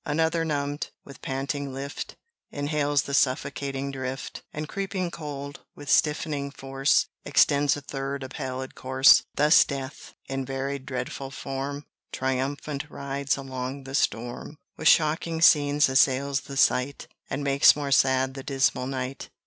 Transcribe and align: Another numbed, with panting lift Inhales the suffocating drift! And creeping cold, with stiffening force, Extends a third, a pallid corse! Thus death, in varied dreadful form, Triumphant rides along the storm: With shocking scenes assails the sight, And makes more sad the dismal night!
Another 0.03 0.43
numbed, 0.43 0.89
with 1.05 1.21
panting 1.21 1.71
lift 1.71 2.15
Inhales 2.49 3.03
the 3.03 3.13
suffocating 3.13 3.91
drift! 3.91 4.41
And 4.51 4.67
creeping 4.67 5.11
cold, 5.11 5.59
with 5.75 5.91
stiffening 5.91 6.49
force, 6.49 7.05
Extends 7.23 7.77
a 7.77 7.81
third, 7.81 8.23
a 8.23 8.29
pallid 8.29 8.73
corse! 8.73 9.21
Thus 9.35 9.63
death, 9.63 10.15
in 10.25 10.43
varied 10.43 10.87
dreadful 10.87 11.29
form, 11.29 11.85
Triumphant 12.11 12.89
rides 12.89 13.37
along 13.37 13.83
the 13.83 13.93
storm: 13.93 14.57
With 14.75 14.87
shocking 14.87 15.39
scenes 15.39 15.87
assails 15.87 16.41
the 16.41 16.57
sight, 16.57 17.07
And 17.29 17.43
makes 17.43 17.75
more 17.75 17.91
sad 17.91 18.33
the 18.33 18.41
dismal 18.41 18.87
night! 18.87 19.29